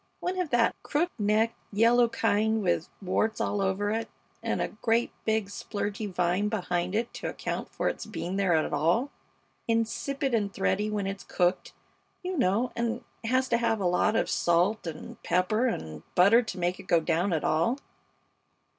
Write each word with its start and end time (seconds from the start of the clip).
One 0.19 0.39
of 0.41 0.49
that 0.49 0.75
crook 0.81 1.11
necked, 1.19 1.53
yellow 1.71 2.09
kind 2.09 2.63
with 2.63 2.89
warts 3.03 3.39
all 3.39 3.61
over 3.61 3.91
it, 3.91 4.09
and 4.41 4.59
a 4.59 4.69
great, 4.69 5.11
big, 5.25 5.45
splurgy 5.47 6.11
vine 6.11 6.49
behind 6.49 6.95
it 6.95 7.13
to 7.13 7.27
account 7.27 7.69
for 7.69 7.87
its 7.87 8.07
being 8.07 8.35
there 8.35 8.55
at 8.55 8.73
all. 8.73 9.11
Insipid 9.67 10.33
and 10.33 10.51
thready 10.51 10.89
when 10.89 11.05
it's 11.05 11.23
cooked, 11.23 11.73
you 12.23 12.35
know, 12.35 12.71
and 12.75 13.03
has 13.25 13.47
to 13.49 13.57
have 13.57 13.79
a 13.79 13.85
lot 13.85 14.15
of 14.15 14.27
salt 14.27 14.87
and 14.87 15.21
pepper 15.21 15.67
and 15.67 16.01
butter 16.15 16.41
to 16.41 16.57
make 16.57 16.79
it 16.79 16.87
go 16.87 16.99
down 16.99 17.31
at 17.31 17.43
all. 17.43 17.77